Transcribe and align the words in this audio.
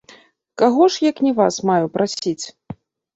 Каго 0.61 0.87
ж, 0.95 1.03
як 1.09 1.17
не 1.25 1.33
вас, 1.39 1.59
маю 1.71 1.85
прасіць? 1.99 2.45